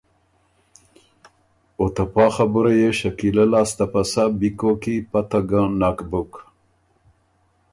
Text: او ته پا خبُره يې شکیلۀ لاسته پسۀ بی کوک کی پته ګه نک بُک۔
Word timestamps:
او 1.79 1.85
ته 1.95 2.03
پا 2.13 2.25
خبُره 2.35 2.71
يې 2.79 2.89
شکیلۀ 2.99 3.45
لاسته 3.53 3.85
پسۀ 3.91 4.23
بی 4.39 4.49
کوک 4.59 4.77
کی 4.83 4.95
پته 5.09 5.39
ګه 5.49 5.61
نک 5.79 5.97
بُک۔ 6.09 6.31